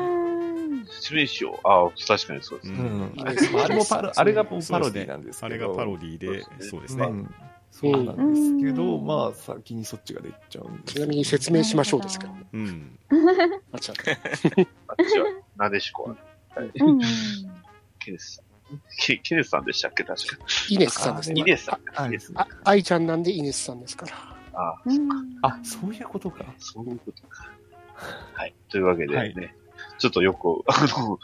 [1.01, 1.69] 説明しよう。
[1.69, 2.79] ああ、確かにそうですね。
[2.79, 5.67] うんあれもパロ、あれがパロディなんですあけど。
[5.67, 7.07] れがパロディで、そうですね。
[7.83, 12.33] うんそうなんですけど、うんまあ、先にそっちが出ちゃうんですちなみに説明しましょうですけど。
[12.53, 12.99] うん。
[13.73, 16.15] あちゃんあっちは、なでしこ
[16.57, 17.01] は、うん
[17.99, 18.45] ケネスさん。
[18.99, 20.37] ケケネスさんでしたっけ確か。
[20.69, 21.41] イネスさんですね。
[21.41, 21.81] イネスさん。
[22.01, 24.13] あイネスあ、愛ちゃんなんでイネスさんですから。
[24.53, 25.09] ああ、うん
[25.43, 26.45] あ、そういうことか。
[26.59, 27.51] そういうことか。
[28.35, 28.55] はい。
[28.69, 29.35] というわけでね、はい
[29.99, 31.19] ちょっとよく、 あの、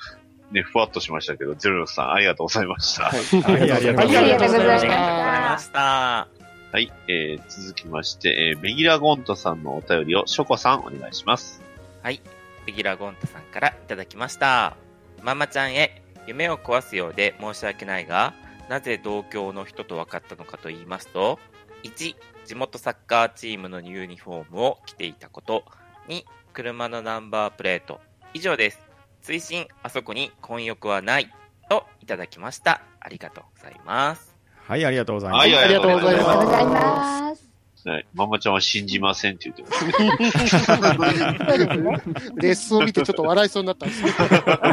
[0.53, 3.05] ね、ふわっとしましたけど、ゼロさん、ありがとうございました。
[3.05, 3.59] はい。
[3.59, 6.40] はいありがとうございましたはいありがとうございましあ
[6.79, 7.09] りがとうござい。
[7.09, 11.63] えー、続きまして、えー、ベギラゴントさんのお便りを、ショコさん、お願いします。
[12.03, 12.21] はい。
[12.67, 14.77] レギラゴンタさんからいただきました。
[15.23, 18.35] ママちゃんへ、夢を壊すようで申し訳ないが、
[18.69, 21.39] なぜ同郷の人と分かったのかと言いますと、
[21.83, 25.65] 1、地元サッカーチームのユニフォームを着ていたこと、
[26.09, 28.01] 2、車のナンバープレート。
[28.35, 28.79] 以上です。
[29.23, 31.33] 追伸、あそこに混浴はない。
[31.69, 32.83] といただきました。
[33.01, 34.30] ありがとうございます。
[34.71, 35.41] はい、ありがとうございます。
[35.41, 37.89] はいありがとうございありがとうございまます。
[37.89, 38.07] はい。
[38.15, 39.85] ママちゃんは信じませんって言ってます。
[42.37, 44.17] レッスンを見てちょっと笑いそうになったんですけど。
[44.17, 44.31] うん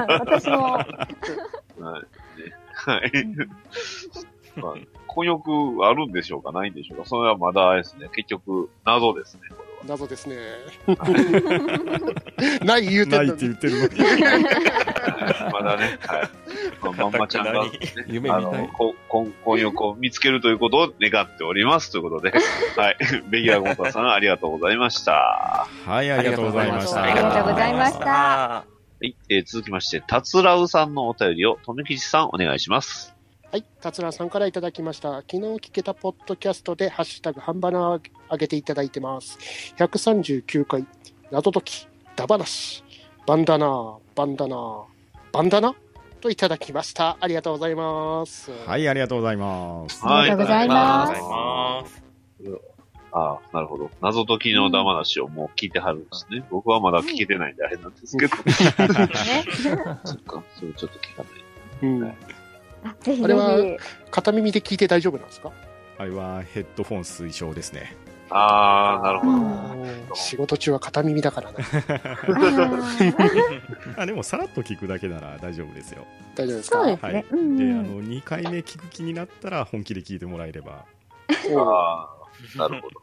[0.08, 0.74] 私も。
[0.74, 0.86] はい。
[0.86, 1.02] ね
[2.74, 3.12] はい。
[4.58, 4.74] まあ、
[5.08, 5.50] 婚欲
[5.84, 8.08] あるんでしょうかないんでしょうかそれはまだあれですね。
[8.16, 9.42] 結局、謎ですね。
[9.80, 10.38] こ謎ですね。
[12.66, 13.28] ない言うてない。
[13.28, 13.90] って言ってるの
[15.52, 15.98] まだね。
[16.06, 16.30] はい。
[16.82, 17.70] まあ、ママちゃんが、ね、あの、
[18.08, 18.70] 夢見たい。
[18.74, 21.92] こ婚婚欲を見つけるということを願っております。
[21.92, 22.32] ということで、
[22.76, 22.98] はい。
[23.30, 25.68] ベギラゴンタさん、ありがとうございました。
[25.86, 27.04] はい、ありがとうございました。
[27.04, 28.66] ありがとうございましたは
[29.02, 29.16] い。
[29.30, 33.17] えー続きまして、たつらうさんのお便りを、とめきちさん、お願いします。
[33.50, 35.22] はい、達郎さんからいただきました。
[35.22, 39.38] 昨日聞けたポッドキャストで、ハッシュタグ、半ばなを上げていただいてます。
[39.78, 40.86] 139回、
[41.32, 42.84] 謎解き、ダバナシ、
[43.26, 44.84] バンダナー、バンダナー、
[45.32, 45.76] バンダナ
[46.20, 47.16] といただきました。
[47.22, 48.52] ありがとうございます。
[48.66, 50.02] はい、ありがとうございます。
[50.06, 51.08] ありがとうございま
[51.86, 52.02] す
[53.14, 53.18] あ。
[53.18, 53.90] ああ、なるほど。
[54.02, 56.44] 謎解きのダマなしをもう聞いてはるんですね。
[56.52, 58.36] 僕はまだ聞けてないんであれなんですけど。
[58.36, 58.44] ね。
[60.04, 61.90] そっか、それちょっと聞かない。
[61.94, 62.14] うん、あ
[63.02, 63.78] ぜひぜあれはひ。
[64.12, 65.52] 片耳で聞いて大丈夫なんですか？
[66.00, 67.96] あれはヘッドフォン推奨ですね。
[68.30, 69.32] ああ、なるほど。
[69.32, 71.58] うん仕事中は片耳だからね。
[73.98, 76.06] あ でも、さらっと聞くだけなら大丈夫ですよ。
[76.36, 76.78] 大丈夫ですか？
[76.80, 77.14] そうですはい。
[77.14, 77.28] ねで、。
[77.36, 80.74] あの、2回目聞く気になったら本気で聞いてもらえれば。
[80.74, 80.78] ああ、
[82.58, 82.96] なるほど。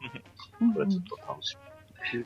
[0.73, 1.57] これちょっと楽し
[2.11, 2.25] みで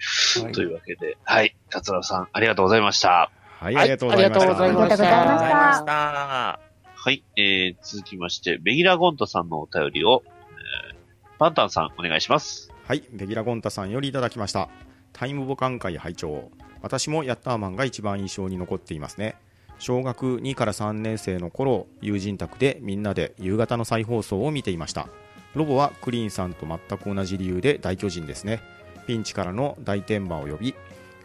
[0.00, 0.02] す
[0.40, 0.42] ね。
[0.42, 0.44] はい。
[0.44, 1.56] はいというわけで、はい。
[1.68, 3.30] 達郎さん、ありがとうございました。
[3.60, 4.46] はい、はいありがとうございました。
[4.46, 5.04] ありがとうござ
[5.50, 6.69] いました
[7.02, 7.24] はい。
[7.34, 12.70] えー、続きまして、ベギラゴントさんのお便りを、えー、パンタンさん、お願いします。
[12.86, 14.68] はい、ベギラゴンタさんよりいただきました。
[15.14, 16.50] タイムボカン会拝聴
[16.82, 19.36] 私もヤッターマンが一番印象に残っていますね。
[19.78, 25.08] 小学2から3年生の頃友人宅でみんなで夕方の再放送を見ていました
[25.54, 28.60] ロボはクリーンさんと全く同じ理由で大巨人ですね
[29.06, 30.74] ピンチからの大天馬を呼び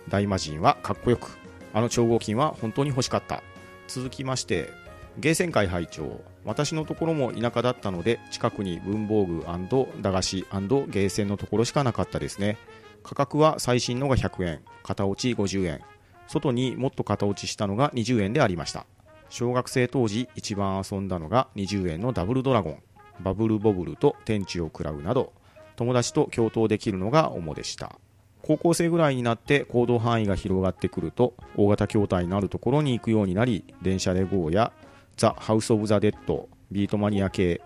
[0.07, 1.37] 大魔神はかっこよく
[1.73, 3.43] あの超合金は本当に欲しかった
[3.89, 4.69] 続きまして
[5.17, 9.45] ゲーセン会拝聴私のところも田舎だったので近くに文房具
[10.01, 12.57] 駄菓子ゲーセンのところしかなかったですね。
[13.03, 15.81] 価格は最新のが100円片落ち50円。
[16.27, 18.85] 外にもっと片落ちしたのが20円でありました。
[19.29, 22.83] 小学生当時一番遊んだのが20円のダブルドラゴン。
[23.21, 25.31] バブルボブルと天地を食らうなど
[25.77, 27.97] 友達と共闘できるのが主でした。
[28.41, 34.71] 高校生ぐらいになって行動範囲が広がってくると大型筐体のあるところに行くようになり電車で GO や
[35.17, 37.61] ザ・ハウス・オブ・ザ・デッドビートマニア系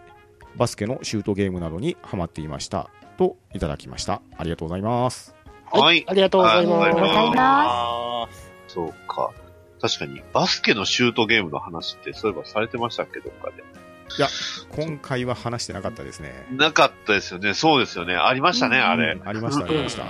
[0.55, 5.35] バスケのシュートゲームなどにハマっていましたといただきましたありがとうございます
[5.71, 6.03] はい。
[6.07, 6.91] ありがとうございありがとうます。
[6.91, 8.27] ございますあ
[8.67, 9.31] そうか。
[9.81, 13.63] 確かに、バスケのシュートゲームの話って、そういえばされてましたっけ、どっかで。
[14.75, 17.53] 今回は話してなかったですねなかったですよね。
[17.53, 18.15] そうですよね。
[18.15, 19.15] ありましたね、あれ。
[19.23, 20.03] ありましたありました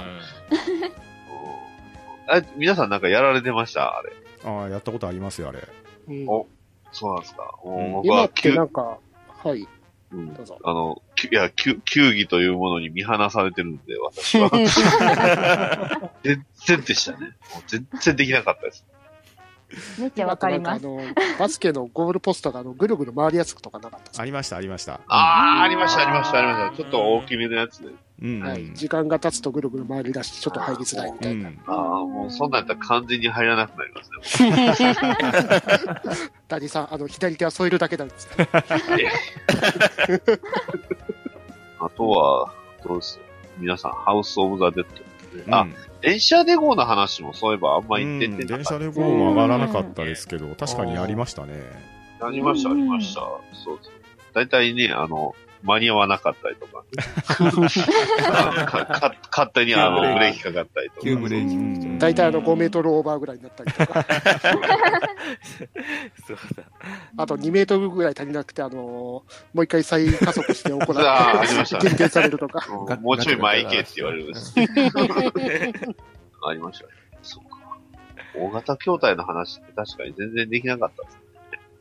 [2.31, 3.97] あ皆さんなんかやられてました？
[3.97, 4.13] あれ。
[4.45, 5.67] ああやったことありますよあれ
[6.07, 6.47] うんお
[6.91, 7.55] そうなんですか。
[7.63, 8.99] もううん僕は今って球なんか、
[9.43, 9.67] はい、
[10.11, 10.57] うんどうぞ。
[10.63, 14.49] あの、きいや、球球技というものに見放されてるんで、私は。
[16.23, 17.17] 全然でしたね。
[17.19, 18.85] もう全然できなかったです。
[19.99, 20.85] めっちゃわかります。
[20.85, 20.99] あの、
[21.37, 26.83] バスケのゴールポストがあのぐるぐる回るやつとかなかったですありましたありましたあー、ありました、ありました、ありました。
[26.83, 27.89] ちょっと大きめのやつで。
[28.21, 28.73] うん、はい。
[28.73, 31.49] 時間が経つとぐるぐる回り出して、ちょっと入りづらいみたいな。
[31.49, 34.51] んああ、もうそんなんやったら完全に入らなくなりますね。
[36.49, 38.31] ダディさん、あの、左手は添えるだけなんですよ。
[41.79, 42.53] あとは、
[42.85, 43.19] どうです？
[43.57, 45.08] 皆さん、ハウス・オブ・ザ・デッド。
[45.49, 48.77] あうん、電車で GO の話もそういえばあんまうんり出てなかった。
[48.79, 51.53] 電車で GO も上がらなかったですけど、確かにありましたね。
[52.21, 53.21] ありました、ありました。
[53.21, 53.93] そうそう。
[54.33, 56.83] 大体ね、あの、間に合わなかったりとか。
[58.65, 61.01] かか 勝手にあの、ブレーキかかったりとか。
[61.03, 64.05] 急ブレーキうん大体あの5メートルオーバーぐらいになったりとか。
[67.17, 69.23] あと2メートルぐらい足りなくて、あのも
[69.55, 72.65] う一回再加速して行っあーありましたて、減点されるとか。
[72.69, 74.53] うんもうちょい前行けって言われるんです。
[76.45, 76.93] ありましたね。
[77.21, 77.59] そうか。
[78.35, 81.18] 大型筐体の話って確かに全然できなかったです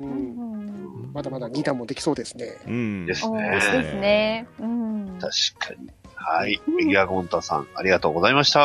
[0.00, 2.56] う、うんんまだまだ2段もできそうですね。
[2.66, 3.06] うん。
[3.06, 3.50] ですね。
[3.50, 4.48] ですね。
[4.60, 5.18] うん。
[5.20, 5.90] 確かに。
[6.14, 6.60] はい。
[6.66, 8.60] メギアゴンタさん、ありがとうございました。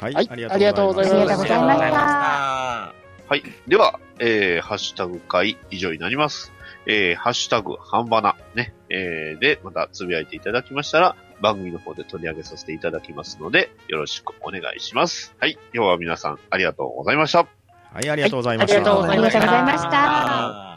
[0.00, 2.94] はい、はいありありがとうございますありがとうございました
[3.26, 3.42] はい。
[3.66, 6.52] では、えー、ハッシュタグ会以上になります。
[6.86, 15.34] えー、ハッシュタグ、半ばな、ね、えー、で、またつぶやいていただきましたら、番組の方で取り上げさせていただきますので、よろしくお願いします。
[15.38, 15.58] はい。
[15.74, 17.40] 今日は皆さん、ありがとうございました。
[17.40, 18.94] はい、ありがとうございました。
[18.94, 20.67] はいありがとうございました